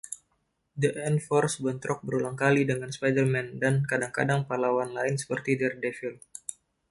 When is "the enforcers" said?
0.81-1.57